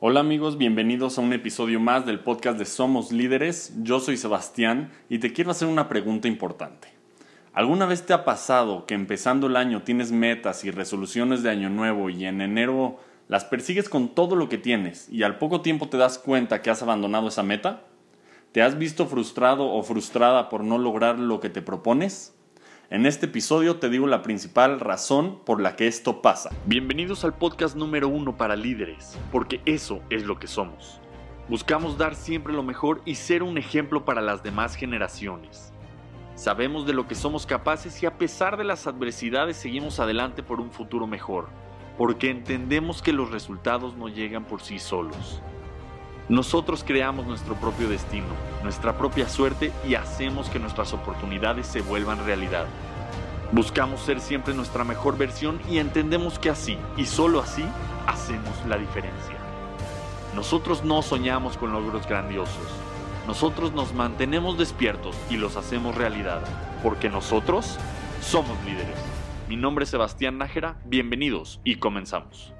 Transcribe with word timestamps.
Hola 0.00 0.20
amigos, 0.20 0.58
bienvenidos 0.58 1.18
a 1.18 1.22
un 1.22 1.32
episodio 1.32 1.80
más 1.80 2.06
del 2.06 2.20
podcast 2.20 2.56
de 2.56 2.66
Somos 2.66 3.10
Líderes. 3.10 3.72
Yo 3.82 3.98
soy 3.98 4.16
Sebastián 4.16 4.92
y 5.08 5.18
te 5.18 5.32
quiero 5.32 5.50
hacer 5.50 5.66
una 5.66 5.88
pregunta 5.88 6.28
importante. 6.28 6.86
¿Alguna 7.52 7.84
vez 7.84 8.06
te 8.06 8.12
ha 8.12 8.24
pasado 8.24 8.86
que 8.86 8.94
empezando 8.94 9.48
el 9.48 9.56
año 9.56 9.82
tienes 9.82 10.12
metas 10.12 10.64
y 10.64 10.70
resoluciones 10.70 11.42
de 11.42 11.50
año 11.50 11.68
nuevo 11.68 12.10
y 12.10 12.26
en 12.26 12.40
enero 12.40 13.00
las 13.26 13.44
persigues 13.44 13.88
con 13.88 14.14
todo 14.14 14.36
lo 14.36 14.48
que 14.48 14.56
tienes 14.56 15.08
y 15.08 15.24
al 15.24 15.38
poco 15.38 15.62
tiempo 15.62 15.88
te 15.88 15.96
das 15.96 16.18
cuenta 16.18 16.62
que 16.62 16.70
has 16.70 16.80
abandonado 16.80 17.26
esa 17.26 17.42
meta? 17.42 17.82
¿Te 18.52 18.62
has 18.62 18.78
visto 18.78 19.08
frustrado 19.08 19.68
o 19.68 19.82
frustrada 19.82 20.48
por 20.48 20.62
no 20.62 20.78
lograr 20.78 21.18
lo 21.18 21.40
que 21.40 21.50
te 21.50 21.60
propones? 21.60 22.37
En 22.90 23.04
este 23.04 23.26
episodio 23.26 23.76
te 23.76 23.90
digo 23.90 24.06
la 24.06 24.22
principal 24.22 24.80
razón 24.80 25.40
por 25.44 25.60
la 25.60 25.76
que 25.76 25.86
esto 25.86 26.22
pasa. 26.22 26.48
Bienvenidos 26.64 27.22
al 27.22 27.34
podcast 27.34 27.76
número 27.76 28.08
uno 28.08 28.38
para 28.38 28.56
líderes, 28.56 29.18
porque 29.30 29.60
eso 29.66 30.00
es 30.08 30.24
lo 30.24 30.38
que 30.38 30.46
somos. 30.46 30.98
Buscamos 31.50 31.98
dar 31.98 32.14
siempre 32.14 32.54
lo 32.54 32.62
mejor 32.62 33.02
y 33.04 33.16
ser 33.16 33.42
un 33.42 33.58
ejemplo 33.58 34.06
para 34.06 34.22
las 34.22 34.42
demás 34.42 34.74
generaciones. 34.74 35.70
Sabemos 36.34 36.86
de 36.86 36.94
lo 36.94 37.06
que 37.06 37.14
somos 37.14 37.44
capaces 37.44 38.02
y 38.02 38.06
a 38.06 38.16
pesar 38.16 38.56
de 38.56 38.64
las 38.64 38.86
adversidades 38.86 39.58
seguimos 39.58 40.00
adelante 40.00 40.42
por 40.42 40.58
un 40.58 40.70
futuro 40.70 41.06
mejor, 41.06 41.50
porque 41.98 42.30
entendemos 42.30 43.02
que 43.02 43.12
los 43.12 43.30
resultados 43.30 43.98
no 43.98 44.08
llegan 44.08 44.46
por 44.46 44.62
sí 44.62 44.78
solos. 44.78 45.42
Nosotros 46.28 46.84
creamos 46.86 47.26
nuestro 47.26 47.54
propio 47.54 47.88
destino, 47.88 48.26
nuestra 48.62 48.98
propia 48.98 49.26
suerte 49.30 49.72
y 49.88 49.94
hacemos 49.94 50.50
que 50.50 50.58
nuestras 50.58 50.92
oportunidades 50.92 51.66
se 51.66 51.80
vuelvan 51.80 52.22
realidad. 52.26 52.66
Buscamos 53.50 54.02
ser 54.02 54.20
siempre 54.20 54.52
nuestra 54.52 54.84
mejor 54.84 55.16
versión 55.16 55.58
y 55.70 55.78
entendemos 55.78 56.38
que 56.38 56.50
así, 56.50 56.76
y 56.98 57.06
solo 57.06 57.40
así, 57.40 57.64
hacemos 58.06 58.54
la 58.66 58.76
diferencia. 58.76 59.36
Nosotros 60.34 60.84
no 60.84 61.00
soñamos 61.00 61.56
con 61.56 61.72
logros 61.72 62.06
grandiosos. 62.06 62.68
Nosotros 63.26 63.72
nos 63.72 63.94
mantenemos 63.94 64.58
despiertos 64.58 65.16
y 65.30 65.38
los 65.38 65.56
hacemos 65.56 65.94
realidad, 65.94 66.42
porque 66.82 67.08
nosotros 67.08 67.78
somos 68.20 68.62
líderes. 68.66 68.98
Mi 69.48 69.56
nombre 69.56 69.84
es 69.84 69.90
Sebastián 69.90 70.36
Nájera, 70.36 70.76
bienvenidos 70.84 71.60
y 71.64 71.76
comenzamos. 71.76 72.52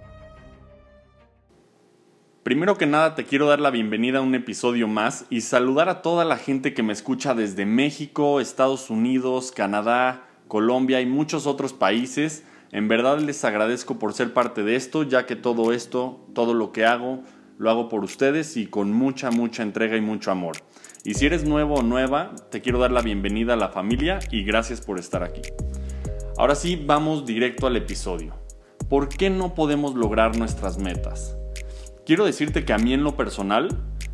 Primero 2.44 2.78
que 2.78 2.86
nada 2.86 3.14
te 3.14 3.24
quiero 3.24 3.46
dar 3.46 3.60
la 3.60 3.70
bienvenida 3.70 4.20
a 4.20 4.22
un 4.22 4.34
episodio 4.34 4.88
más 4.88 5.26
y 5.28 5.42
saludar 5.42 5.91
a 5.91 6.00
toda 6.00 6.24
la 6.24 6.38
gente 6.38 6.72
que 6.72 6.82
me 6.82 6.94
escucha 6.94 7.34
desde 7.34 7.66
México, 7.66 8.41
Estados 8.41 8.88
Unidos, 8.88 9.52
Canadá, 9.52 10.27
Colombia 10.48 11.00
y 11.00 11.06
muchos 11.06 11.46
otros 11.46 11.72
países. 11.72 12.44
En 12.72 12.88
verdad 12.88 13.20
les 13.20 13.44
agradezco 13.44 13.98
por 13.98 14.12
ser 14.12 14.32
parte 14.32 14.62
de 14.62 14.77
esto, 14.77 15.02
ya 15.02 15.27
que 15.27 15.36
todo 15.36 15.72
esto, 15.72 16.27
todo 16.34 16.54
lo 16.54 16.72
que 16.72 16.84
hago, 16.84 17.22
lo 17.58 17.70
hago 17.70 17.88
por 17.88 18.04
ustedes 18.04 18.56
y 18.56 18.66
con 18.66 18.92
mucha, 18.92 19.30
mucha 19.30 19.62
entrega 19.62 19.96
y 19.96 20.00
mucho 20.00 20.30
amor. 20.30 20.56
Y 21.04 21.14
si 21.14 21.26
eres 21.26 21.44
nuevo 21.44 21.74
o 21.76 21.82
nueva, 21.82 22.32
te 22.50 22.60
quiero 22.60 22.78
dar 22.78 22.92
la 22.92 23.02
bienvenida 23.02 23.54
a 23.54 23.56
la 23.56 23.69
familia 23.69 24.19
y 24.30 24.42
gracias 24.44 24.80
por 24.80 24.98
estar 24.98 25.22
aquí. 25.22 25.42
Ahora 26.36 26.54
sí, 26.54 26.76
vamos 26.76 27.26
directo 27.26 27.66
al 27.66 27.76
episodio. 27.76 28.34
¿Por 28.88 29.08
qué 29.08 29.28
no 29.28 29.54
podemos 29.54 29.94
lograr 29.94 30.36
nuestras 30.36 30.78
metas? 30.78 31.36
Quiero 32.06 32.24
decirte 32.24 32.64
que 32.64 32.72
a 32.72 32.78
mí 32.78 32.94
en 32.94 33.04
lo 33.04 33.16
personal 33.16 33.69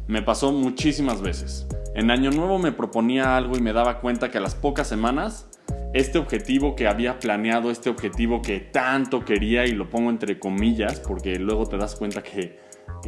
me 0.08 0.22
pasó 0.22 0.52
muchísimas 0.52 1.22
veces. 1.22 1.66
En 1.94 2.10
Año 2.10 2.30
Nuevo 2.30 2.58
me 2.58 2.72
proponía 2.72 3.36
algo 3.36 3.56
y 3.56 3.60
me 3.60 3.72
daba 3.72 4.00
cuenta 4.00 4.30
que 4.30 4.38
a 4.38 4.40
las 4.40 4.55
pocas 4.55 4.88
semanas 4.88 5.48
este 5.94 6.18
objetivo 6.18 6.74
que 6.74 6.88
había 6.88 7.20
planeado, 7.20 7.70
este 7.70 7.88
objetivo 7.88 8.42
que 8.42 8.58
tanto 8.58 9.24
quería, 9.24 9.64
y 9.64 9.70
lo 9.70 9.88
pongo 9.88 10.10
entre 10.10 10.40
comillas 10.40 10.98
porque 10.98 11.38
luego 11.38 11.66
te 11.66 11.76
das 11.76 11.94
cuenta 11.94 12.20
que, 12.22 12.58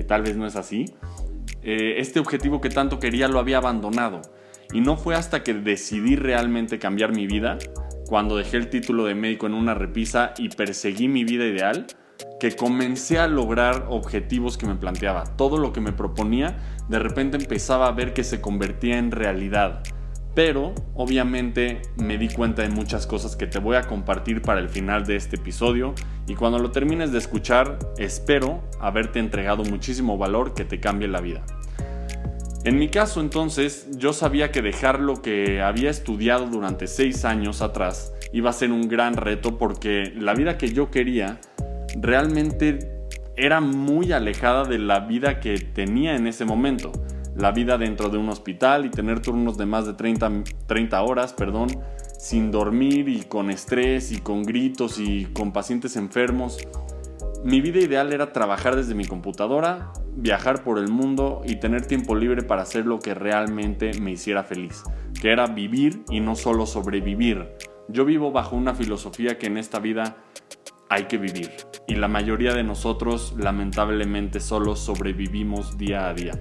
tal 0.06 0.22
vez 0.22 0.36
no 0.36 0.46
es 0.46 0.54
así, 0.54 0.84
eh, 1.62 1.96
este 1.98 2.20
objetivo 2.20 2.60
que 2.60 2.70
tanto 2.70 3.00
quería 3.00 3.26
lo 3.26 3.40
había 3.40 3.58
abandonado. 3.58 4.22
Y 4.72 4.80
no 4.80 4.96
fue 4.96 5.16
hasta 5.16 5.42
que 5.42 5.52
decidí 5.52 6.14
realmente 6.14 6.78
cambiar 6.78 7.12
mi 7.12 7.26
vida, 7.26 7.58
cuando 8.08 8.36
dejé 8.36 8.56
el 8.56 8.70
título 8.70 9.04
de 9.04 9.16
médico 9.16 9.46
en 9.46 9.54
una 9.54 9.74
repisa 9.74 10.32
y 10.38 10.48
perseguí 10.48 11.08
mi 11.08 11.24
vida 11.24 11.44
ideal, 11.44 11.86
que 12.38 12.54
comencé 12.54 13.18
a 13.18 13.26
lograr 13.26 13.86
objetivos 13.88 14.56
que 14.56 14.66
me 14.66 14.76
planteaba. 14.76 15.24
Todo 15.36 15.58
lo 15.58 15.72
que 15.72 15.80
me 15.80 15.92
proponía, 15.92 16.56
de 16.88 17.00
repente 17.00 17.36
empezaba 17.36 17.88
a 17.88 17.92
ver 17.92 18.14
que 18.14 18.22
se 18.22 18.40
convertía 18.40 18.96
en 18.96 19.10
realidad. 19.10 19.82
Pero 20.36 20.74
obviamente 20.94 21.80
me 21.96 22.18
di 22.18 22.28
cuenta 22.28 22.60
de 22.60 22.68
muchas 22.68 23.06
cosas 23.06 23.36
que 23.36 23.46
te 23.46 23.58
voy 23.58 23.76
a 23.76 23.84
compartir 23.84 24.42
para 24.42 24.60
el 24.60 24.68
final 24.68 25.06
de 25.06 25.16
este 25.16 25.36
episodio 25.36 25.94
y 26.28 26.34
cuando 26.34 26.58
lo 26.58 26.72
termines 26.72 27.10
de 27.10 27.16
escuchar 27.16 27.78
espero 27.96 28.62
haberte 28.78 29.18
entregado 29.18 29.64
muchísimo 29.64 30.18
valor 30.18 30.52
que 30.52 30.66
te 30.66 30.78
cambie 30.78 31.08
la 31.08 31.22
vida. 31.22 31.42
En 32.64 32.78
mi 32.78 32.90
caso 32.90 33.22
entonces 33.22 33.88
yo 33.96 34.12
sabía 34.12 34.52
que 34.52 34.60
dejar 34.60 35.00
lo 35.00 35.22
que 35.22 35.62
había 35.62 35.88
estudiado 35.88 36.46
durante 36.48 36.86
seis 36.86 37.24
años 37.24 37.62
atrás 37.62 38.12
iba 38.30 38.50
a 38.50 38.52
ser 38.52 38.72
un 38.72 38.88
gran 38.88 39.14
reto 39.14 39.56
porque 39.56 40.12
la 40.14 40.34
vida 40.34 40.58
que 40.58 40.68
yo 40.68 40.90
quería 40.90 41.40
realmente 41.98 43.08
era 43.36 43.62
muy 43.62 44.12
alejada 44.12 44.64
de 44.64 44.78
la 44.80 45.00
vida 45.00 45.40
que 45.40 45.56
tenía 45.58 46.14
en 46.14 46.26
ese 46.26 46.44
momento. 46.44 46.92
La 47.36 47.52
vida 47.52 47.76
dentro 47.76 48.08
de 48.08 48.16
un 48.16 48.30
hospital 48.30 48.86
y 48.86 48.90
tener 48.90 49.20
turnos 49.20 49.58
de 49.58 49.66
más 49.66 49.86
de 49.86 49.92
30, 49.92 50.44
30 50.66 51.02
horas, 51.02 51.34
perdón, 51.34 51.68
sin 52.18 52.50
dormir 52.50 53.08
y 53.08 53.22
con 53.24 53.50
estrés 53.50 54.10
y 54.10 54.20
con 54.20 54.42
gritos 54.42 54.98
y 54.98 55.26
con 55.26 55.52
pacientes 55.52 55.96
enfermos. 55.96 56.58
Mi 57.44 57.60
vida 57.60 57.78
ideal 57.78 58.12
era 58.12 58.32
trabajar 58.32 58.74
desde 58.74 58.94
mi 58.94 59.04
computadora, 59.04 59.92
viajar 60.16 60.64
por 60.64 60.78
el 60.78 60.88
mundo 60.88 61.42
y 61.44 61.56
tener 61.56 61.84
tiempo 61.84 62.14
libre 62.16 62.42
para 62.42 62.62
hacer 62.62 62.86
lo 62.86 63.00
que 63.00 63.14
realmente 63.14 63.92
me 64.00 64.12
hiciera 64.12 64.42
feliz, 64.42 64.82
que 65.20 65.30
era 65.30 65.46
vivir 65.46 66.02
y 66.10 66.20
no 66.20 66.36
solo 66.36 66.64
sobrevivir. 66.64 67.50
Yo 67.88 68.06
vivo 68.06 68.32
bajo 68.32 68.56
una 68.56 68.74
filosofía 68.74 69.38
que 69.38 69.46
en 69.46 69.58
esta 69.58 69.78
vida 69.78 70.16
hay 70.88 71.04
que 71.04 71.18
vivir. 71.18 71.50
Y 71.86 71.96
la 71.96 72.08
mayoría 72.08 72.54
de 72.54 72.64
nosotros 72.64 73.34
lamentablemente 73.38 74.40
solo 74.40 74.74
sobrevivimos 74.74 75.76
día 75.78 76.08
a 76.08 76.14
día. 76.14 76.32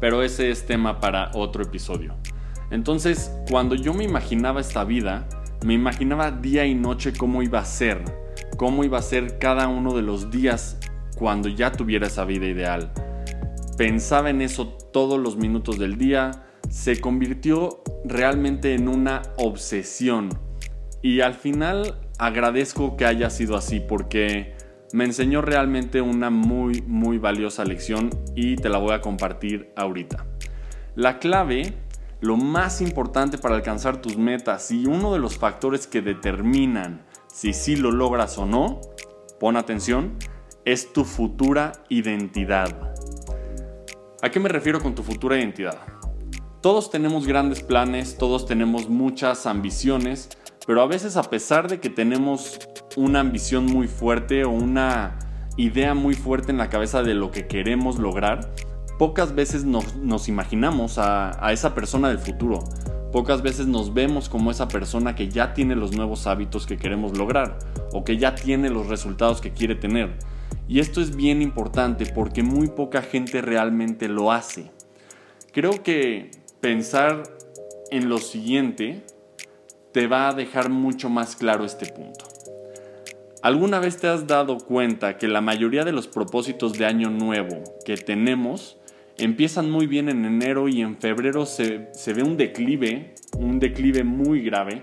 Pero 0.00 0.22
ese 0.22 0.50
es 0.50 0.66
tema 0.66 1.00
para 1.00 1.30
otro 1.34 1.62
episodio. 1.62 2.14
Entonces, 2.70 3.32
cuando 3.48 3.74
yo 3.74 3.94
me 3.94 4.04
imaginaba 4.04 4.60
esta 4.60 4.84
vida, 4.84 5.28
me 5.64 5.74
imaginaba 5.74 6.30
día 6.30 6.66
y 6.66 6.74
noche 6.74 7.12
cómo 7.12 7.42
iba 7.42 7.60
a 7.60 7.64
ser, 7.64 8.02
cómo 8.56 8.84
iba 8.84 8.98
a 8.98 9.02
ser 9.02 9.38
cada 9.38 9.68
uno 9.68 9.94
de 9.94 10.02
los 10.02 10.30
días 10.30 10.78
cuando 11.16 11.48
ya 11.48 11.72
tuviera 11.72 12.08
esa 12.08 12.24
vida 12.24 12.46
ideal. 12.46 12.92
Pensaba 13.76 14.30
en 14.30 14.42
eso 14.42 14.68
todos 14.92 15.20
los 15.20 15.36
minutos 15.36 15.78
del 15.78 15.96
día, 15.96 16.46
se 16.68 17.00
convirtió 17.00 17.82
realmente 18.04 18.74
en 18.74 18.88
una 18.88 19.22
obsesión. 19.38 20.30
Y 21.02 21.20
al 21.20 21.34
final 21.34 22.00
agradezco 22.18 22.96
que 22.96 23.04
haya 23.04 23.30
sido 23.30 23.56
así 23.56 23.80
porque 23.80 24.55
me 24.96 25.04
enseñó 25.04 25.42
realmente 25.42 26.00
una 26.00 26.30
muy 26.30 26.80
muy 26.86 27.18
valiosa 27.18 27.66
lección 27.66 28.08
y 28.34 28.56
te 28.56 28.70
la 28.70 28.78
voy 28.78 28.94
a 28.94 29.02
compartir 29.02 29.70
ahorita. 29.76 30.24
La 30.94 31.18
clave, 31.18 31.74
lo 32.22 32.38
más 32.38 32.80
importante 32.80 33.36
para 33.36 33.56
alcanzar 33.56 34.00
tus 34.00 34.16
metas 34.16 34.70
y 34.70 34.86
uno 34.86 35.12
de 35.12 35.18
los 35.18 35.36
factores 35.36 35.86
que 35.86 36.00
determinan 36.00 37.04
si 37.26 37.52
sí 37.52 37.76
lo 37.76 37.92
logras 37.92 38.38
o 38.38 38.46
no, 38.46 38.80
pon 39.38 39.58
atención, 39.58 40.14
es 40.64 40.94
tu 40.94 41.04
futura 41.04 41.72
identidad. 41.90 42.94
¿A 44.22 44.30
qué 44.30 44.40
me 44.40 44.48
refiero 44.48 44.80
con 44.80 44.94
tu 44.94 45.02
futura 45.02 45.36
identidad? 45.36 45.78
Todos 46.62 46.90
tenemos 46.90 47.26
grandes 47.26 47.62
planes, 47.62 48.16
todos 48.16 48.46
tenemos 48.46 48.88
muchas 48.88 49.44
ambiciones, 49.44 50.30
pero 50.66 50.80
a 50.80 50.86
veces 50.86 51.18
a 51.18 51.24
pesar 51.24 51.68
de 51.68 51.80
que 51.80 51.90
tenemos 51.90 52.58
una 52.96 53.20
ambición 53.20 53.66
muy 53.66 53.86
fuerte 53.86 54.44
o 54.44 54.50
una 54.50 55.18
idea 55.56 55.94
muy 55.94 56.14
fuerte 56.14 56.50
en 56.50 56.58
la 56.58 56.68
cabeza 56.68 57.02
de 57.02 57.14
lo 57.14 57.30
que 57.30 57.46
queremos 57.46 57.98
lograr, 57.98 58.50
pocas 58.98 59.34
veces 59.34 59.64
nos, 59.64 60.28
imaginamos 60.28 60.98
a, 60.98 61.52
esa 61.52 61.74
persona 61.74 62.08
del 62.08 62.18
futuro. 62.18 62.58
Pocas 63.12 63.42
veces 63.42 63.66
nos 63.66 63.94
vemos 63.94 64.28
como 64.28 64.50
esa 64.50 64.68
persona 64.68 65.14
que 65.14 65.28
ya 65.28 65.54
tiene 65.54 65.76
los 65.76 65.96
nuevos 65.96 66.26
hábitos 66.26 66.66
que 66.66 66.76
queremos 66.76 67.16
lograr 67.16 67.58
o 67.92 68.04
que 68.04 68.18
ya 68.18 68.34
tiene 68.34 68.68
los 68.68 68.88
resultados 68.88 69.40
que 69.40 69.52
quiere 69.52 69.74
tener. 69.74 70.18
Y 70.68 70.80
esto 70.80 71.00
es 71.00 71.14
bien 71.14 71.40
importante 71.40 72.06
porque 72.06 72.42
muy 72.42 72.68
poca 72.68 73.02
gente 73.02 73.40
realmente 73.40 74.08
lo 74.08 74.32
hace. 74.32 74.70
Creo 75.52 75.82
que 75.82 76.30
pensar 76.60 77.22
en 77.90 78.08
lo 78.08 78.18
siguiente 78.18 79.04
te 79.92 80.08
va 80.08 80.28
a 80.28 80.34
dejar 80.34 80.68
mucho 80.68 81.08
más 81.08 81.36
claro 81.36 81.64
este 81.64 81.86
punto. 81.86 82.35
¿Alguna 83.42 83.80
vez 83.80 83.98
te 83.98 84.08
has 84.08 84.26
dado 84.26 84.56
cuenta 84.58 85.18
que 85.18 85.28
la 85.28 85.40
mayoría 85.40 85.84
de 85.84 85.92
los 85.92 86.08
propósitos 86.08 86.72
de 86.72 86.86
año 86.86 87.10
nuevo 87.10 87.62
que 87.84 87.96
tenemos 87.96 88.78
empiezan 89.18 89.70
muy 89.70 89.86
bien 89.86 90.08
en 90.08 90.24
enero 90.24 90.68
y 90.68 90.80
en 90.80 90.96
febrero 90.96 91.44
se, 91.46 91.90
ve 92.14 92.22
un 92.22 92.36
declive, 92.36 93.14
un 93.38 93.58
declive 93.58 94.04
muy 94.04 94.40
grave 94.40 94.82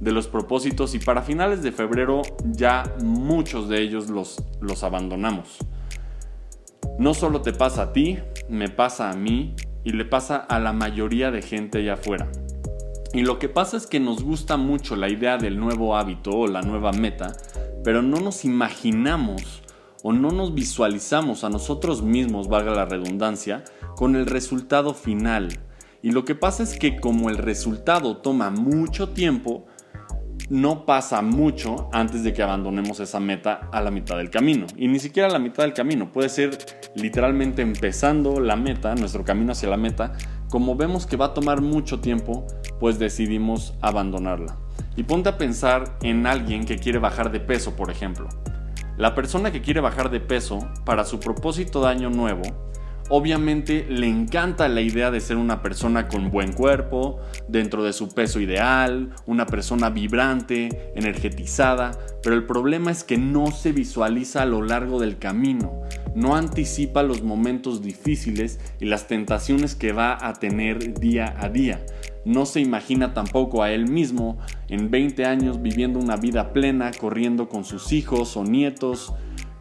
de 0.00 0.12
los 0.12 0.28
propósitos 0.28 0.94
y 0.94 1.00
para 1.00 1.22
finales 1.22 1.62
de 1.62 1.72
febrero 1.72 2.22
ya 2.44 2.84
muchos 3.02 3.68
de 3.68 3.82
ellos 3.82 4.08
los, 4.08 4.42
los 4.60 4.84
abandonamos. 4.84 5.58
No 6.98 7.14
solo 7.14 7.42
te 7.42 7.52
pasa 7.52 7.82
a 7.82 7.92
ti, 7.92 8.18
me 8.48 8.68
pasa 8.68 9.10
a 9.10 9.14
mí 9.14 9.54
y 9.84 9.90
le 9.90 10.04
pasa 10.04 10.36
a 10.36 10.60
la 10.60 10.72
mayoría 10.72 11.30
de 11.30 11.42
gente 11.42 11.78
allá 11.78 11.94
afuera. 11.94 12.28
Y 13.14 13.22
lo 13.22 13.38
que 13.38 13.48
pasa 13.48 13.76
es 13.76 13.86
que 13.86 14.00
nos 14.00 14.22
gusta 14.22 14.56
mucho 14.56 14.94
la 14.94 15.08
idea 15.08 15.38
del 15.38 15.58
nuevo 15.58 15.96
hábito 15.96 16.30
o 16.30 16.46
la 16.46 16.60
nueva 16.60 16.92
meta, 16.92 17.32
pero 17.84 18.02
no 18.02 18.20
nos 18.20 18.44
imaginamos 18.44 19.62
o 20.02 20.12
no 20.12 20.30
nos 20.30 20.54
visualizamos 20.54 21.44
a 21.44 21.50
nosotros 21.50 22.02
mismos, 22.02 22.48
valga 22.48 22.72
la 22.72 22.84
redundancia, 22.84 23.64
con 23.96 24.16
el 24.16 24.26
resultado 24.26 24.94
final. 24.94 25.48
Y 26.02 26.12
lo 26.12 26.24
que 26.24 26.34
pasa 26.34 26.62
es 26.62 26.78
que 26.78 27.00
como 27.00 27.30
el 27.30 27.36
resultado 27.36 28.18
toma 28.18 28.50
mucho 28.50 29.08
tiempo, 29.08 29.66
no 30.48 30.86
pasa 30.86 31.20
mucho 31.20 31.88
antes 31.92 32.22
de 32.22 32.32
que 32.32 32.42
abandonemos 32.42 33.00
esa 33.00 33.20
meta 33.20 33.68
a 33.72 33.80
la 33.82 33.90
mitad 33.90 34.16
del 34.16 34.30
camino. 34.30 34.66
Y 34.76 34.88
ni 34.88 34.98
siquiera 34.98 35.28
a 35.28 35.32
la 35.32 35.38
mitad 35.38 35.64
del 35.64 35.74
camino, 35.74 36.12
puede 36.12 36.28
ser 36.28 36.56
literalmente 36.94 37.62
empezando 37.62 38.40
la 38.40 38.56
meta, 38.56 38.94
nuestro 38.94 39.24
camino 39.24 39.52
hacia 39.52 39.68
la 39.68 39.76
meta. 39.76 40.12
Como 40.48 40.76
vemos 40.76 41.06
que 41.06 41.16
va 41.16 41.26
a 41.26 41.34
tomar 41.34 41.60
mucho 41.60 42.00
tiempo, 42.00 42.46
pues 42.80 42.98
decidimos 42.98 43.74
abandonarla. 43.82 44.58
Y 44.98 45.04
ponte 45.04 45.28
a 45.28 45.38
pensar 45.38 45.96
en 46.02 46.26
alguien 46.26 46.64
que 46.64 46.76
quiere 46.76 46.98
bajar 46.98 47.30
de 47.30 47.38
peso, 47.38 47.76
por 47.76 47.88
ejemplo. 47.88 48.28
La 48.96 49.14
persona 49.14 49.52
que 49.52 49.62
quiere 49.62 49.80
bajar 49.80 50.10
de 50.10 50.18
peso, 50.18 50.58
para 50.84 51.04
su 51.04 51.20
propósito 51.20 51.82
de 51.82 51.88
año 51.88 52.10
nuevo, 52.10 52.42
Obviamente 53.10 53.86
le 53.88 54.06
encanta 54.06 54.68
la 54.68 54.82
idea 54.82 55.10
de 55.10 55.20
ser 55.20 55.38
una 55.38 55.62
persona 55.62 56.08
con 56.08 56.30
buen 56.30 56.52
cuerpo, 56.52 57.18
dentro 57.48 57.82
de 57.82 57.94
su 57.94 58.08
peso 58.10 58.38
ideal, 58.38 59.14
una 59.24 59.46
persona 59.46 59.88
vibrante, 59.88 60.92
energetizada, 60.94 61.92
pero 62.22 62.36
el 62.36 62.44
problema 62.44 62.90
es 62.90 63.04
que 63.04 63.16
no 63.16 63.50
se 63.50 63.72
visualiza 63.72 64.42
a 64.42 64.46
lo 64.46 64.60
largo 64.60 65.00
del 65.00 65.16
camino, 65.16 65.80
no 66.14 66.36
anticipa 66.36 67.02
los 67.02 67.22
momentos 67.22 67.82
difíciles 67.82 68.60
y 68.78 68.84
las 68.84 69.08
tentaciones 69.08 69.74
que 69.74 69.92
va 69.92 70.18
a 70.20 70.34
tener 70.34 71.00
día 71.00 71.34
a 71.38 71.48
día. 71.48 71.80
No 72.24 72.46
se 72.46 72.60
imagina 72.60 73.14
tampoco 73.14 73.62
a 73.62 73.70
él 73.70 73.88
mismo 73.88 74.38
en 74.68 74.90
20 74.90 75.24
años 75.24 75.62
viviendo 75.62 75.98
una 75.98 76.16
vida 76.16 76.52
plena, 76.52 76.90
corriendo 76.92 77.48
con 77.48 77.64
sus 77.64 77.92
hijos 77.92 78.36
o 78.36 78.44
nietos. 78.44 79.12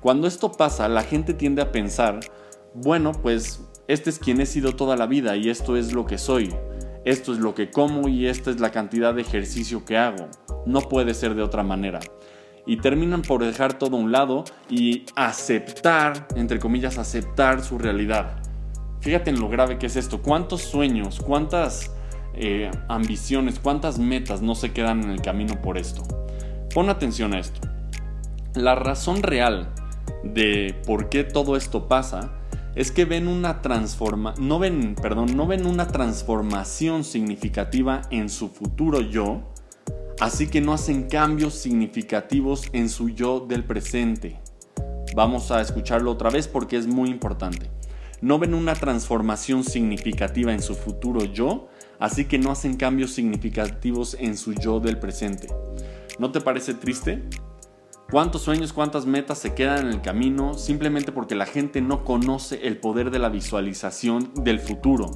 Cuando 0.01 0.27
esto 0.27 0.51
pasa, 0.51 0.88
la 0.88 1.04
gente 1.04 1.33
tiende 1.33 1.62
a 1.62 1.71
pensar 1.71 2.19
bueno, 2.80 3.12
pues 3.12 3.68
este 3.88 4.12
es 4.12 4.19
quien 4.19 4.39
he 4.39 4.45
sido 4.45 4.75
toda 4.75 4.95
la 4.95 5.07
vida 5.07 5.36
y 5.36 5.50
esto 5.50 5.77
es 5.77 5.94
lo 5.94 6.06
que 6.06 6.19
soy. 6.19 6.54
Esto 7.06 7.33
es 7.33 7.39
lo 7.39 7.56
que 7.56 7.71
como 7.71 8.07
y 8.07 8.27
esta 8.27 8.51
es 8.51 8.59
la 8.59 8.71
cantidad 8.71 9.15
de 9.15 9.21
ejercicio 9.21 9.83
que 9.83 9.98
hago. 9.98 10.27
No 10.65 10.81
puede 10.81 11.15
ser 11.15 11.33
de 11.33 11.42
otra 11.42 11.63
manera. 11.63 12.00
Y 12.68 12.77
terminan 12.77 13.24
por 13.24 13.44
dejar 13.44 13.80
todo 13.80 13.95
a 13.95 14.00
un 14.00 14.12
lado 14.12 14.44
y 14.69 15.06
aceptar, 15.15 16.27
entre 16.36 16.59
comillas, 16.59 16.98
aceptar 16.98 17.63
su 17.63 17.80
realidad. 17.80 18.44
Fíjate 19.00 19.31
en 19.31 19.39
lo 19.39 19.50
grave 19.50 19.80
que 19.80 19.88
es 19.88 19.95
esto. 19.95 20.21
¿Cuántos 20.21 20.62
sueños, 20.62 21.19
cuántas 21.19 21.95
eh, 22.39 22.72
ambiciones, 22.88 23.60
cuántas 23.60 24.00
metas 24.00 24.42
no 24.42 24.56
se 24.56 24.72
quedan 24.72 25.04
en 25.04 25.12
el 25.12 25.22
camino 25.22 25.62
por 25.62 25.78
esto? 25.78 26.04
Pon 26.74 26.89
atención 26.89 27.34
a 27.34 27.39
esto. 27.39 27.62
La 28.54 28.75
razón 28.75 29.24
real 29.24 29.74
de 30.24 30.75
por 30.86 31.10
qué 31.10 31.24
todo 31.24 31.56
esto 31.56 31.88
pasa 31.88 32.38
es 32.78 32.92
que 32.92 33.06
ven 33.06 33.28
una 33.28 33.63
transforma 33.63 34.36
no 34.38 34.60
ven, 34.60 34.94
perdón, 34.94 35.36
no 35.36 35.48
ven 35.48 35.66
una 35.66 35.88
transformación 35.88 37.04
significativa 37.04 38.04
en 38.12 38.30
su 38.30 38.50
futuro 38.50 39.01
yo, 39.01 39.42
así 40.19 40.48
que 40.48 40.62
no 40.62 40.74
hacen 40.74 41.10
cambios 41.10 41.56
significativos 41.56 42.69
en 42.74 42.90
su 42.90 43.10
yo 43.10 43.40
del 43.40 43.63
presente. 43.63 44.40
Vamos 45.16 45.50
a 45.50 45.60
escucharlo 45.62 46.12
otra 46.12 46.30
vez 46.30 46.48
porque 46.48 46.78
es 46.78 46.86
muy 46.86 47.10
importante. 47.10 47.72
No 48.22 48.38
ven 48.38 48.54
una 48.54 48.75
transformación 48.75 49.63
significativa 49.63 50.54
en 50.54 50.62
su 50.62 50.75
futuro 50.75 51.24
yo, 51.24 51.69
así 52.00 52.26
que 52.26 52.38
no 52.38 52.52
hacen 52.52 52.78
cambios 52.78 53.12
significativos 53.12 54.16
en 54.20 54.38
su 54.38 54.54
yo 54.54 54.80
del 54.80 55.00
presente. 55.00 55.48
¿No 56.20 56.32
te 56.32 56.42
parece 56.42 56.74
triste? 56.74 57.24
¿Cuántos 58.10 58.44
sueños, 58.44 58.72
cuántas 58.72 59.06
metas 59.06 59.38
se 59.38 59.54
quedan 59.54 59.88
en 59.88 59.94
el 59.94 60.02
camino 60.02 60.54
simplemente 60.54 61.12
porque 61.12 61.36
la 61.36 61.46
gente 61.46 61.82
no 61.82 62.06
conoce 62.06 62.66
el 62.66 62.78
poder 62.78 63.12
de 63.12 63.20
la 63.20 63.28
visualización 63.28 64.32
del 64.36 64.60
futuro? 64.60 65.12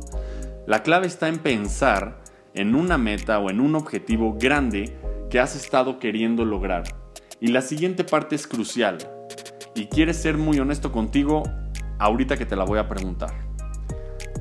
La 0.68 0.84
clave 0.84 1.08
está 1.08 1.30
en 1.30 1.40
pensar 1.40 2.22
en 2.54 2.76
una 2.76 2.98
meta 2.98 3.40
o 3.40 3.50
en 3.50 3.62
un 3.62 3.76
objetivo 3.76 4.36
grande 4.38 4.98
que 5.30 5.40
has 5.40 5.56
estado 5.56 6.00
queriendo 6.00 6.44
lograr. 6.44 6.84
Y 7.40 7.48
la 7.48 7.62
siguiente 7.62 8.04
parte 8.04 8.36
es 8.36 8.46
crucial. 8.46 8.98
Y 9.74 9.86
quieres 9.86 10.18
ser 10.18 10.38
muy 10.38 10.60
honesto 10.60 10.92
contigo 10.92 11.44
ahorita 11.98 12.36
que 12.36 12.46
te 12.46 12.56
la 12.56 12.66
voy 12.66 12.78
a 12.78 12.90
preguntar. 12.90 13.51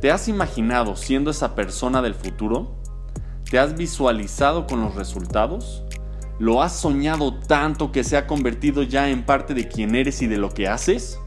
¿Te 0.01 0.11
has 0.11 0.29
imaginado 0.29 0.97
siendo 0.97 1.31
esa 1.31 1.55
persona 1.55 2.01
del 2.01 2.15
futuro? 2.15 2.75
¿Te 3.51 3.59
has 3.59 3.77
visualizado 3.77 4.67
con 4.67 4.81
los 4.81 4.95
resultados? 4.95 5.85
¿Lo 6.39 6.63
has 6.63 6.75
soñado 6.75 7.39
tanto 7.39 7.93
que 7.93 8.03
se 8.03 8.17
ha 8.17 8.27
convertido 8.27 8.83
ya 8.83 9.11
en 9.11 9.27
parte 9.27 9.53
de 9.53 9.69
quien 9.69 9.95
eres 9.95 10.23
y 10.23 10.27
de 10.27 10.39
lo 10.39 10.49
que 10.49 10.69
haces? 10.69 11.21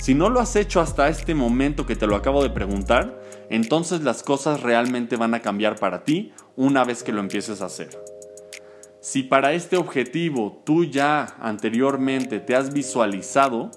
Si 0.00 0.14
no 0.14 0.30
lo 0.30 0.40
has 0.40 0.56
hecho 0.56 0.80
hasta 0.80 1.08
este 1.08 1.34
momento 1.34 1.84
que 1.84 1.94
te 1.94 2.06
lo 2.06 2.16
acabo 2.16 2.42
de 2.42 2.48
preguntar, 2.48 3.20
entonces 3.50 4.00
las 4.00 4.22
cosas 4.22 4.62
realmente 4.62 5.16
van 5.16 5.34
a 5.34 5.42
cambiar 5.42 5.76
para 5.76 6.02
ti 6.02 6.32
una 6.56 6.84
vez 6.84 7.02
que 7.02 7.12
lo 7.12 7.20
empieces 7.20 7.60
a 7.60 7.66
hacer. 7.66 7.90
Si 9.00 9.22
para 9.22 9.52
este 9.52 9.76
objetivo 9.76 10.62
tú 10.64 10.86
ya 10.86 11.36
anteriormente 11.40 12.40
te 12.40 12.56
has 12.56 12.72
visualizado, 12.72 13.70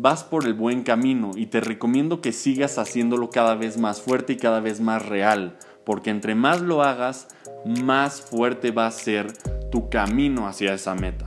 vas 0.00 0.22
por 0.22 0.46
el 0.46 0.54
buen 0.54 0.84
camino 0.84 1.32
y 1.34 1.46
te 1.46 1.60
recomiendo 1.60 2.20
que 2.20 2.32
sigas 2.32 2.78
haciéndolo 2.78 3.30
cada 3.30 3.54
vez 3.56 3.78
más 3.78 4.00
fuerte 4.00 4.34
y 4.34 4.36
cada 4.36 4.60
vez 4.60 4.80
más 4.80 5.04
real, 5.04 5.58
porque 5.84 6.10
entre 6.10 6.34
más 6.34 6.60
lo 6.60 6.82
hagas, 6.82 7.26
más 7.64 8.20
fuerte 8.20 8.70
va 8.70 8.86
a 8.86 8.92
ser 8.92 9.32
tu 9.70 9.90
camino 9.90 10.46
hacia 10.46 10.74
esa 10.74 10.94
meta. 10.94 11.26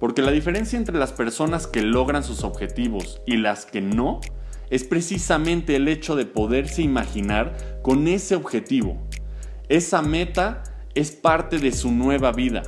Porque 0.00 0.22
la 0.22 0.32
diferencia 0.32 0.76
entre 0.78 0.98
las 0.98 1.12
personas 1.12 1.68
que 1.68 1.82
logran 1.82 2.24
sus 2.24 2.42
objetivos 2.42 3.20
y 3.24 3.36
las 3.36 3.66
que 3.66 3.80
no 3.80 4.20
es 4.68 4.82
precisamente 4.82 5.76
el 5.76 5.86
hecho 5.86 6.16
de 6.16 6.26
poderse 6.26 6.82
imaginar 6.82 7.78
con 7.82 8.08
ese 8.08 8.34
objetivo. 8.34 8.96
Esa 9.68 10.02
meta 10.02 10.64
es 10.94 11.12
parte 11.12 11.58
de 11.58 11.70
su 11.70 11.92
nueva 11.92 12.32
vida. 12.32 12.62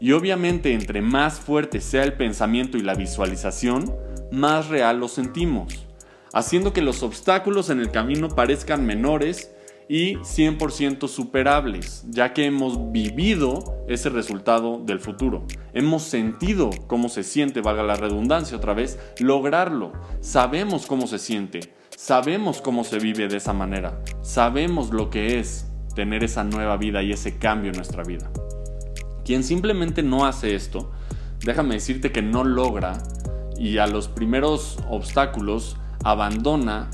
Y 0.00 0.12
obviamente 0.12 0.72
entre 0.72 1.02
más 1.02 1.38
fuerte 1.38 1.80
sea 1.80 2.04
el 2.04 2.14
pensamiento 2.14 2.78
y 2.78 2.82
la 2.82 2.94
visualización, 2.94 3.94
más 4.32 4.68
real 4.68 5.00
lo 5.00 5.08
sentimos, 5.08 5.86
haciendo 6.32 6.72
que 6.72 6.82
los 6.82 7.02
obstáculos 7.02 7.70
en 7.70 7.80
el 7.80 7.90
camino 7.90 8.28
parezcan 8.28 8.86
menores 8.86 9.50
y 9.88 10.14
100% 10.18 11.08
superables, 11.08 12.04
ya 12.08 12.32
que 12.32 12.44
hemos 12.44 12.92
vivido 12.92 13.84
ese 13.88 14.08
resultado 14.08 14.78
del 14.78 15.00
futuro. 15.00 15.44
Hemos 15.72 16.04
sentido 16.04 16.70
cómo 16.86 17.08
se 17.08 17.24
siente, 17.24 17.60
valga 17.60 17.82
la 17.82 17.96
redundancia 17.96 18.56
otra 18.56 18.72
vez, 18.72 19.00
lograrlo. 19.18 19.92
Sabemos 20.20 20.86
cómo 20.86 21.08
se 21.08 21.18
siente, 21.18 21.74
sabemos 21.96 22.60
cómo 22.60 22.84
se 22.84 23.00
vive 23.00 23.26
de 23.26 23.38
esa 23.38 23.52
manera, 23.52 24.00
sabemos 24.22 24.90
lo 24.90 25.10
que 25.10 25.40
es 25.40 25.66
tener 25.96 26.22
esa 26.22 26.44
nueva 26.44 26.76
vida 26.76 27.02
y 27.02 27.10
ese 27.10 27.38
cambio 27.38 27.72
en 27.72 27.76
nuestra 27.76 28.04
vida. 28.04 28.30
Quien 29.24 29.42
simplemente 29.42 30.04
no 30.04 30.24
hace 30.24 30.54
esto, 30.54 30.92
déjame 31.44 31.74
decirte 31.74 32.12
que 32.12 32.22
no 32.22 32.44
logra 32.44 33.02
y 33.60 33.76
a 33.76 33.86
los 33.86 34.08
primeros 34.08 34.78
obstáculos 34.88 35.76
abandona 36.02 36.90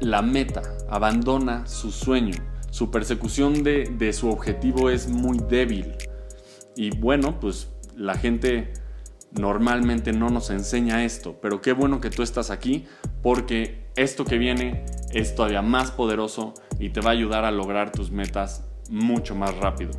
la 0.00 0.22
meta, 0.22 0.62
abandona 0.90 1.68
su 1.68 1.92
sueño. 1.92 2.34
Su 2.70 2.90
persecución 2.90 3.62
de, 3.62 4.12
su 4.12 4.28
objetivo 4.28 4.90
es 4.90 5.06
muy 5.08 5.38
débil. 5.38 5.94
Y 6.74 6.90
bueno, 6.98 7.38
pues 7.38 7.72
la 7.96 8.14
gente 8.14 8.72
normalmente 9.30 10.12
no 10.12 10.30
nos 10.30 10.50
enseña 10.50 11.04
esto, 11.04 11.38
pero 11.40 11.60
qué 11.60 11.72
bueno 11.72 12.00
que 12.00 12.10
tú 12.10 12.24
estás 12.24 12.50
aquí 12.50 12.86
porque 13.22 13.86
esto 13.94 14.24
que 14.24 14.36
viene 14.36 14.84
es 15.12 15.36
todavía 15.36 15.62
más 15.62 15.92
poderoso 15.92 16.54
y 16.80 16.90
te 16.90 17.00
va 17.00 17.10
a 17.10 17.12
ayudar 17.12 17.44
a 17.44 17.52
lograr 17.52 17.92
tus 17.92 18.10
metas 18.10 18.66
mucho 18.90 19.36
más 19.36 19.56
rápido. 19.58 19.92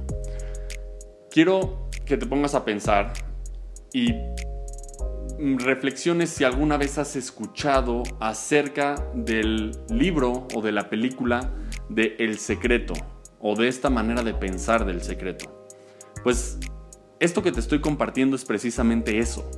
Quiero 1.32 1.90
que 2.06 2.18
te 2.18 2.26
pongas 2.26 2.54
a 2.54 2.66
pensar 2.66 3.14
y 3.94 4.14
reflexiones 5.40 6.30
si 6.30 6.44
alguna 6.44 6.78
vez 6.78 6.98
has 6.98 7.16
escuchado 7.16 8.04
acerca 8.20 8.96
del 9.14 9.72
libro 9.90 10.48
o 10.54 10.62
de 10.62 10.72
la 10.72 10.90
película 10.90 11.54
de 11.90 12.16
El 12.20 12.38
Secreto 12.38 12.94
o 13.40 13.56
de 13.56 13.68
esta 13.68 13.90
manera 13.90 14.24
de 14.24 14.34
pensar 14.34 14.86
del 14.86 15.02
secreto. 15.02 15.68
Pues 16.24 16.58
esto 17.20 17.44
que 17.44 17.52
te 17.52 17.60
estoy 17.60 17.80
compartiendo 17.80 18.36
es 18.36 18.46
precisamente 18.46 19.20
eso. 19.20 19.50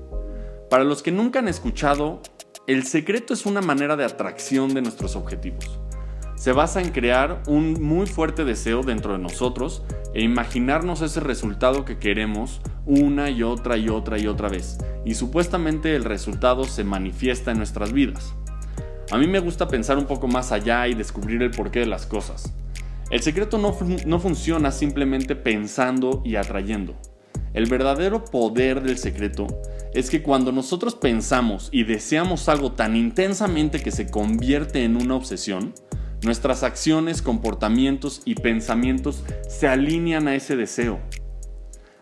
Para 0.70 0.84
los 0.84 1.02
que 1.02 1.12
nunca 1.12 1.40
han 1.40 1.48
escuchado, 1.48 2.22
el 2.66 2.84
secreto 2.84 3.34
es 3.34 3.46
una 3.46 3.62
manera 3.62 3.96
de 3.96 4.04
atracción 4.04 4.74
de 4.74 4.82
nuestros 4.82 5.16
objetivos 5.16 5.80
se 6.38 6.52
basa 6.52 6.82
en 6.82 6.92
crear 6.92 7.42
un 7.48 7.74
muy 7.82 8.06
fuerte 8.06 8.46
deseo 8.46 8.84
dentro 8.84 9.14
de 9.14 9.20
nosotros 9.20 9.84
e 10.14 10.22
imaginarnos 10.22 11.02
ese 11.02 11.20
resultado 11.20 11.84
que 11.84 11.98
queremos 11.98 12.62
una 12.88 13.30
y 13.30 13.44
otra 13.44 13.78
y 13.78 13.90
otra 13.90 14.18
y 14.18 14.26
otra 14.26 14.50
vez. 14.50 14.80
Y 15.06 15.14
supuestamente 15.14 15.96
el 15.96 16.04
resultado 16.04 16.64
se 16.64 16.84
manifiesta 16.84 17.52
en 17.52 17.58
nuestras 17.58 17.94
vidas. 17.94 18.34
A 19.12 19.18
mí 19.18 19.28
me 19.28 19.40
gusta 19.40 19.68
pensar 19.68 19.98
un 19.98 20.06
poco 20.06 20.28
más 20.28 20.52
allá 20.52 20.88
y 20.88 20.96
descubrir 20.96 21.42
el 21.44 21.52
porqué 21.52 21.82
de 21.82 21.86
las 21.86 22.06
cosas. 22.06 22.54
El 23.10 23.22
secreto 23.22 23.58
no, 23.58 23.78
no 24.06 24.20
funciona 24.20 24.72
simplemente 24.72 25.36
pensando 25.36 26.22
y 26.26 26.36
atrayendo. 26.36 26.96
El 27.54 27.68
verdadero 27.68 28.26
poder 28.26 28.82
del 28.82 28.98
secreto 28.98 29.48
es 29.94 30.10
que 30.10 30.22
cuando 30.22 30.52
nosotros 30.52 30.96
pensamos 30.96 31.70
y 31.72 31.84
deseamos 31.84 32.50
algo 32.50 32.74
tan 32.74 32.96
intensamente 32.96 33.80
que 33.80 33.92
se 33.92 34.12
convierte 34.12 34.84
en 34.84 34.96
una 34.96 35.16
obsesión, 35.16 35.74
nuestras 36.24 36.64
acciones, 36.64 37.22
comportamientos 37.22 38.22
y 38.26 38.36
pensamientos 38.36 39.24
se 39.48 39.68
alinean 39.68 40.28
a 40.28 40.36
ese 40.36 40.56
deseo. 40.56 41.00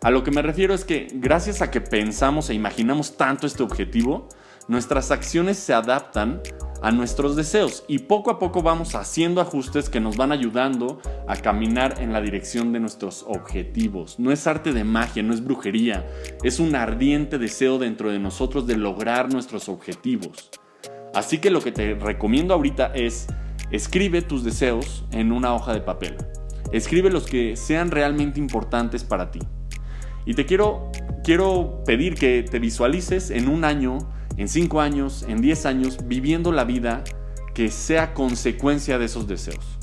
A 0.06 0.12
lo 0.12 0.24
que 0.24 0.30
me 0.30 0.44
refiero 0.44 0.76
es 0.76 0.86
que 0.86 1.08
gracias 1.16 1.64
a 1.64 1.72
que 1.72 1.82
pensamos 1.82 2.52
e 2.52 2.54
imaginamos 2.54 3.18
tanto 3.18 3.48
este 3.48 3.64
objetivo, 3.64 4.30
nuestras 4.68 5.10
acciones 5.10 5.58
se 5.58 5.74
adaptan 5.74 6.44
a 6.84 6.92
nuestros 6.92 7.36
deseos 7.36 7.84
y 7.88 7.98
poco 7.98 8.30
a 8.30 8.38
poco 8.38 8.62
vamos 8.62 8.94
haciendo 8.94 9.42
ajustes 9.42 9.90
que 9.90 10.00
nos 10.00 10.16
van 10.16 10.32
ayudando 10.32 11.02
a 11.28 11.36
caminar 11.38 11.96
en 12.04 12.14
la 12.14 12.22
dirección 12.22 12.72
de 12.72 12.82
nuestros 12.82 13.26
objetivos. 13.28 14.20
No 14.20 14.32
es 14.32 14.46
arte 14.46 14.74
de 14.74 14.84
magia, 14.84 15.24
no 15.24 15.34
es 15.34 15.44
brujería, 15.44 16.06
es 16.44 16.60
un 16.60 16.76
ardiente 16.76 17.40
deseo 17.40 17.80
dentro 17.80 18.12
de 18.12 18.20
nosotros 18.20 18.68
de 18.68 18.78
lograr 18.78 19.34
nuestros 19.34 19.70
objetivos. 19.70 20.52
Así 21.16 21.40
que 21.40 21.50
lo 21.50 21.62
que 21.62 21.72
te 21.72 21.96
recomiendo 21.96 22.54
ahorita 22.54 22.92
es 22.94 23.26
escribe 23.72 24.22
tus 24.22 24.44
deseos 24.44 25.04
en 25.10 25.32
una 25.32 25.56
hoja 25.56 25.74
de 25.74 25.82
papel. 25.82 26.16
Escribe 26.72 27.10
los 27.10 27.26
que 27.26 27.56
sean 27.56 27.90
realmente 27.90 28.40
importantes 28.40 29.04
para 29.04 29.32
ti. 29.32 29.40
Y 30.26 30.34
te 30.34 30.46
quiero, 30.46 30.92
quiero 31.24 31.84
pedir 31.86 32.16
que 32.16 32.44
te 32.44 32.60
visualices 32.60 33.30
en 33.30 33.48
un 33.48 33.64
año 33.64 34.00
en 34.38 34.50
5 34.50 34.82
años, 34.82 35.26
en 35.28 35.42
10 35.42 35.66
años, 35.66 35.98
viviendo 36.06 36.52
la 36.52 36.66
vida 36.66 37.04
que 37.54 37.72
sea 37.72 38.14
consecuencia 38.14 38.98
de 39.00 39.06
esos 39.06 39.28
deseos. 39.28 39.80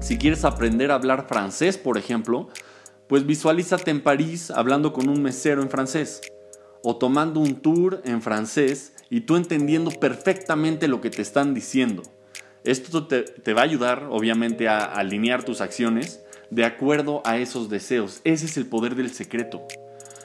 Si 0.00 0.18
quieres 0.18 0.44
aprender 0.44 0.90
a 0.90 0.96
hablar 0.96 1.26
francés, 1.26 1.78
por 1.78 1.96
ejemplo, 1.96 2.48
pues 3.08 3.24
visualízate 3.24 3.90
en 3.90 4.02
París 4.02 4.50
hablando 4.50 4.92
con 4.92 5.08
un 5.08 5.22
mesero 5.22 5.62
en 5.62 5.70
francés 5.70 6.20
o 6.82 6.96
tomando 6.96 7.40
un 7.40 7.56
tour 7.56 8.02
en 8.04 8.20
francés 8.20 8.94
y 9.10 9.22
tú 9.22 9.36
entendiendo 9.36 9.90
perfectamente 9.90 10.88
lo 10.88 11.00
que 11.00 11.10
te 11.10 11.22
están 11.22 11.54
diciendo. 11.54 12.02
Esto 12.64 13.06
te, 13.06 13.54
va 13.54 13.62
a 13.62 13.64
ayudar, 13.64 14.08
obviamente, 14.10 14.68
a 14.68 14.78
alinear 14.84 15.44
tus 15.44 15.60
acciones 15.60 16.21
de 16.52 16.64
acuerdo 16.64 17.22
a 17.24 17.38
esos 17.38 17.68
deseos. 17.68 18.20
Ese 18.24 18.46
es 18.46 18.56
el 18.56 18.66
poder 18.66 18.94
del 18.94 19.10
secreto. 19.10 19.66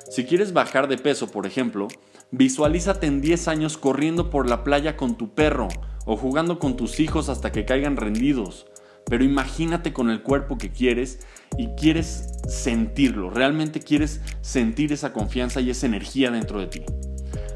Si 0.10 0.25
quieres 0.25 0.53
bajar 0.53 0.88
de 0.88 0.98
peso, 0.98 1.27
por 1.27 1.46
ejemplo, 1.46 1.88
Visualízate 2.31 3.07
en 3.07 3.22
10 3.22 3.48
años 3.48 3.77
corriendo 3.77 4.29
por 4.29 4.50
la 4.50 4.65
playa 4.65 4.98
con 4.98 5.15
tu 5.15 5.34
perro 5.34 5.69
o 6.05 6.17
jugando 6.17 6.60
con 6.60 6.75
tus 6.75 7.00
hijos 7.00 7.29
hasta 7.29 7.53
que 7.53 7.63
caigan 7.63 7.96
rendidos. 7.96 8.67
Pero 9.05 9.24
imagínate 9.24 9.93
con 9.93 10.10
el 10.10 10.22
cuerpo 10.22 10.57
que 10.57 10.69
quieres 10.69 11.19
y 11.57 11.67
quieres 11.79 12.27
sentirlo, 12.50 13.29
realmente 13.29 13.79
quieres 13.79 14.19
sentir 14.41 14.91
esa 14.91 15.13
confianza 15.13 15.62
y 15.62 15.69
esa 15.69 15.86
energía 15.86 16.29
dentro 16.29 16.60
de 16.60 16.67
ti. 16.67 16.81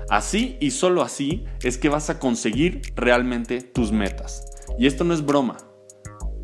Así 0.09 0.55
y 0.61 0.71
solo 0.71 1.01
así 1.01 1.43
es 1.63 1.77
que 1.77 1.89
vas 1.89 2.09
a 2.09 2.19
conseguir 2.19 2.81
realmente 2.95 3.59
tus 3.61 3.91
metas. 3.91 4.45
Y 4.79 4.87
esto 4.87 5.03
no 5.03 5.13
es 5.13 5.25
broma, 5.25 5.57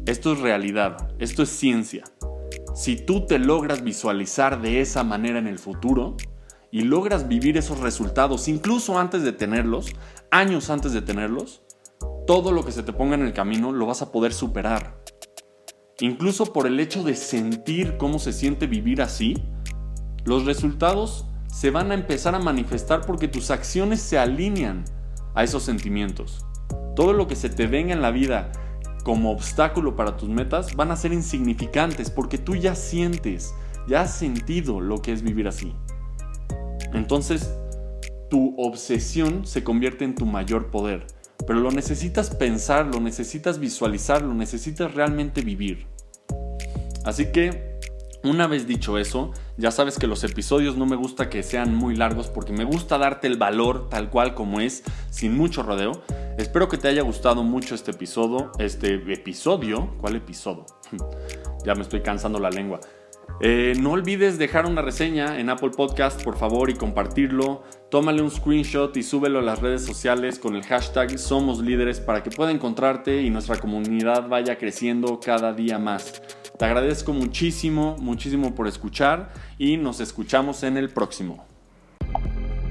esto 0.07 0.33
es 0.33 0.39
realidad, 0.39 1.13
esto 1.19 1.43
es 1.43 1.49
ciencia. 1.49 2.03
Si 2.73 2.95
tú 2.95 3.25
te 3.25 3.39
logras 3.39 3.83
visualizar 3.83 4.61
de 4.61 4.81
esa 4.81 5.03
manera 5.03 5.37
en 5.37 5.47
el 5.47 5.59
futuro, 5.59 6.15
y 6.71 6.81
logras 6.81 7.27
vivir 7.27 7.57
esos 7.57 7.79
resultados, 7.79 8.47
incluso 8.47 8.99
antes 8.99 9.23
de 9.23 9.31
tenerlos, 9.31 9.93
años 10.31 10.69
antes 10.69 10.91
de 10.91 11.01
tenerlos, 11.01 11.61
todo 12.25 12.51
lo 12.51 12.63
que 12.65 12.71
se 12.71 12.83
te 12.83 12.93
ponga 12.93 13.15
en 13.15 13.23
el 13.23 13.33
camino 13.33 13.71
lo 13.71 13.85
vas 13.85 14.01
a 14.01 14.11
poder 14.11 14.33
superar. 14.33 15.01
Incluso 15.99 16.51
por 16.53 16.67
el 16.67 16.79
hecho 16.79 17.03
de 17.03 17.15
sentir 17.15 17.97
cómo 17.97 18.19
se 18.19 18.33
siente 18.33 18.67
vivir 18.67 19.01
así, 19.01 19.35
los 20.25 20.45
resultados 20.45 21.25
se 21.47 21.71
van 21.71 21.91
a 21.91 21.95
empezar 21.95 22.35
a 22.35 22.39
manifestar 22.39 23.01
porque 23.01 23.27
tus 23.27 23.49
acciones 23.49 24.01
se 24.01 24.19
alinean 24.19 24.83
a 25.33 25.43
esos 25.43 25.63
sentimientos. 25.63 26.45
Todo 26.95 27.13
lo 27.13 27.27
que 27.27 27.35
se 27.35 27.49
te 27.49 27.67
venga 27.67 27.93
en 27.93 28.01
la 28.01 28.11
vida 28.11 28.51
como 29.07 29.31
obstáculo 29.31 29.95
para 29.95 30.17
tus 30.17 30.27
metas 30.27 30.75
van 30.75 30.91
a 30.91 30.97
ser 30.97 31.13
insignificantes 31.13 32.09
porque 32.09 32.37
tú 32.37 32.57
ya 32.57 32.75
sientes, 32.75 33.53
ya 33.87 34.01
has 34.01 34.13
sentido 34.13 34.81
lo 34.81 35.01
que 35.01 35.13
es 35.13 35.21
vivir 35.21 35.47
así. 35.47 35.71
Entonces, 36.91 37.49
tu 38.29 38.53
obsesión 38.57 39.47
se 39.47 39.63
convierte 39.63 40.03
en 40.03 40.13
tu 40.13 40.25
mayor 40.25 40.71
poder. 40.71 41.07
Pero 41.47 41.61
lo 41.61 41.71
necesitas 41.71 42.35
pensar, 42.35 42.87
lo 42.87 42.99
necesitas 42.99 43.59
visualizar, 43.59 44.23
lo 44.23 44.33
necesitas 44.33 44.93
realmente 44.93 45.41
vivir. 45.41 45.87
Así 47.05 47.31
que, 47.31 47.79
una 48.25 48.45
vez 48.45 48.67
dicho 48.67 48.97
eso, 48.97 49.31
ya 49.55 49.71
sabes 49.71 49.97
que 49.97 50.07
los 50.07 50.25
episodios 50.25 50.75
no 50.75 50.85
me 50.85 50.97
gusta 50.97 51.29
que 51.29 51.43
sean 51.43 51.73
muy 51.73 51.95
largos 51.95 52.27
porque 52.27 52.51
me 52.51 52.65
gusta 52.65 52.97
darte 52.97 53.27
el 53.27 53.37
valor 53.37 53.87
tal 53.87 54.09
cual 54.09 54.33
como 54.33 54.59
es, 54.59 54.83
sin 55.11 55.37
mucho 55.37 55.63
rodeo. 55.63 56.03
Espero 56.37 56.69
que 56.69 56.77
te 56.77 56.87
haya 56.87 57.01
gustado 57.01 57.41
mucho 57.41 57.73
este 57.73 57.89
episodio, 57.89 58.51
este 58.59 58.93
episodio, 59.11 59.95
¿cuál 59.99 60.17
episodio? 60.17 60.67
ya 61.65 61.73
me 61.73 61.81
estoy 61.81 62.01
cansando 62.01 62.39
la 62.39 62.51
lengua. 62.51 62.79
Eh, 63.41 63.73
no 63.79 63.93
olvides 63.93 64.37
dejar 64.37 64.67
una 64.67 64.83
reseña 64.83 65.39
en 65.39 65.49
Apple 65.49 65.71
Podcast, 65.75 66.23
por 66.23 66.37
favor, 66.37 66.69
y 66.69 66.75
compartirlo. 66.75 67.63
Tómale 67.89 68.21
un 68.21 68.29
screenshot 68.29 68.95
y 68.97 69.01
súbelo 69.01 69.39
a 69.39 69.41
las 69.41 69.61
redes 69.61 69.83
sociales 69.83 70.37
con 70.37 70.55
el 70.55 70.63
hashtag 70.63 71.17
Somos 71.17 71.57
Líderes 71.57 71.99
para 71.99 72.21
que 72.21 72.29
pueda 72.29 72.51
encontrarte 72.51 73.23
y 73.23 73.31
nuestra 73.31 73.57
comunidad 73.57 74.27
vaya 74.27 74.59
creciendo 74.59 75.19
cada 75.19 75.53
día 75.53 75.79
más. 75.79 76.21
Te 76.59 76.65
agradezco 76.65 77.13
muchísimo, 77.13 77.95
muchísimo 77.99 78.53
por 78.53 78.67
escuchar 78.67 79.33
y 79.57 79.77
nos 79.77 80.01
escuchamos 80.01 80.61
en 80.61 80.77
el 80.77 80.89
próximo. 80.89 81.56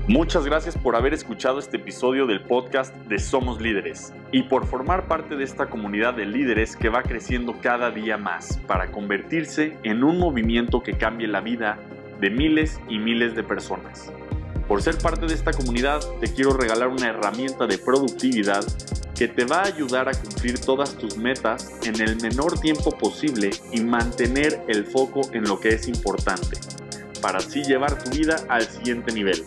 Muchas 0.09 0.45
gracias 0.45 0.79
por 0.79 0.95
haber 0.95 1.15
escuchado 1.15 1.59
este 1.59 1.79
episodio 1.79 2.27
del 2.27 2.41
podcast 2.41 2.95
de 3.09 3.19
Somos 3.19 3.61
Líderes 3.61 4.13
y 4.31 4.45
por 4.45 4.65
formar 4.65 5.09
parte 5.09 5.35
de 5.35 5.43
esta 5.43 5.67
comunidad 5.67 6.15
de 6.15 6.27
líderes 6.27 6.77
que 6.77 6.89
va 6.89 7.03
creciendo 7.03 7.57
cada 7.61 7.91
día 7.91 8.17
más 8.17 8.59
para 8.69 8.93
convertirse 8.93 9.77
en 9.83 10.05
un 10.05 10.21
movimiento 10.21 10.81
que 10.81 10.97
cambie 10.97 11.27
la 11.27 11.41
vida 11.41 11.81
de 12.21 12.31
miles 12.31 12.79
y 12.89 13.01
miles 13.01 13.35
de 13.35 13.43
personas. 13.43 14.13
Por 14.69 14.81
ser 14.81 14.97
parte 14.99 15.27
de 15.27 15.35
esta 15.35 15.51
comunidad 15.51 15.99
te 16.21 16.33
quiero 16.33 16.53
regalar 16.53 16.87
una 16.87 17.09
herramienta 17.09 17.67
de 17.67 17.77
productividad 17.77 18.65
que 19.17 19.27
te 19.27 19.45
va 19.45 19.63
a 19.63 19.67
ayudar 19.67 20.09
a 20.09 20.15
cumplir 20.15 20.61
todas 20.61 20.97
tus 20.97 21.17
metas 21.17 21.81
en 21.85 22.01
el 22.01 22.23
menor 22.23 22.61
tiempo 22.61 22.93
posible 22.93 23.51
y 23.73 23.81
mantener 23.81 24.63
el 24.69 24.87
foco 24.87 25.23
en 25.33 25.49
lo 25.49 25.59
que 25.59 25.71
es 25.71 25.89
importante, 25.89 26.61
para 27.21 27.39
así 27.39 27.65
llevar 27.65 28.05
tu 28.05 28.11
vida 28.11 28.37
al 28.49 28.63
siguiente 28.63 29.13
nivel. 29.13 29.43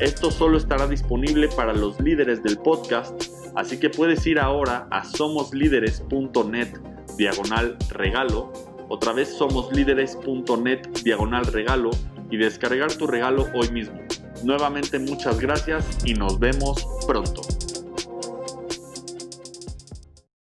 Esto 0.00 0.30
solo 0.30 0.58
estará 0.58 0.86
disponible 0.86 1.48
para 1.48 1.72
los 1.72 1.98
líderes 2.00 2.42
del 2.42 2.58
podcast, 2.58 3.30
así 3.54 3.78
que 3.78 3.88
puedes 3.88 4.26
ir 4.26 4.38
ahora 4.38 4.86
a 4.90 5.02
somoslíderes.net 5.04 6.68
diagonal 7.16 7.78
regalo, 7.88 8.52
otra 8.90 9.14
vez 9.14 9.34
somoslíderes.net 9.38 10.86
diagonal 11.02 11.46
regalo 11.46 11.90
y 12.30 12.36
descargar 12.36 12.92
tu 12.92 13.06
regalo 13.06 13.46
hoy 13.54 13.70
mismo. 13.70 13.98
Nuevamente 14.44 14.98
muchas 14.98 15.40
gracias 15.40 15.86
y 16.04 16.12
nos 16.12 16.38
vemos 16.38 16.86
pronto. 17.06 17.40